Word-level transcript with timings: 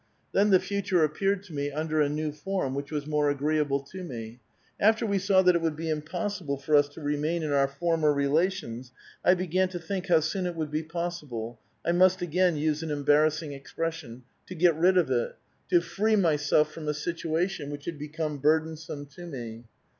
Then 0.31 0.49
the 0.49 0.59
future 0.59 1.03
appeared 1.03 1.43
to 1.43 1.53
me 1.53 1.69
under 1.69 2.01
a 2.01 2.09
new 2.09 2.31
form, 2.31 2.73
which 2.73 2.91
was 2.91 3.05
more 3.05 3.29
agreeable 3.29 3.79
to 3.81 4.03
me. 4.03 4.39
After 4.79 5.05
we 5.05 5.19
saw 5.19 5.43
that 5.43 5.53
it 5.55 5.61
would 5.61 5.75
be 5.75 5.91
impossible 5.91 6.57
for 6.57 6.75
us 6.75 6.89
to 6.95 7.01
remain 7.01 7.43
in 7.43 7.51
our 7.51 7.67
former 7.67 8.11
relations, 8.11 8.91
I 9.23 9.35
began 9.35 9.69
to 9.69 9.77
think 9.79 10.07
how 10.07 10.21
soon 10.21 10.47
it 10.47 10.55
would 10.55 10.71
be 10.71 10.81
possible— 10.81 11.59
I 11.85 11.91
must 11.91 12.19
again 12.23 12.55
use 12.55 12.81
an 12.81 12.89
embarrassing 12.89 13.53
expression— 13.53 14.23
to 14.47 14.55
get 14.55 14.73
rid 14.75 14.97
of 14.97 15.11
it— 15.11 15.35
to 15.69 15.81
free 15.81 16.15
myself 16.15 16.71
from 16.71 16.87
a 16.87 16.95
situation 16.95 17.69
which 17.69 17.85
had 17.85 17.99
become 17.99 18.39
burdensome 18.39 19.05
to 19.17 19.27
me. 19.27 19.65